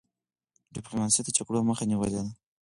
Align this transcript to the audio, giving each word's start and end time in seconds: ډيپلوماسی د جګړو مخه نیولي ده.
ډيپلوماسی 0.75 1.21
د 1.23 1.29
جګړو 1.37 1.59
مخه 1.69 1.83
نیولي 1.91 2.13
ده. 2.25 2.31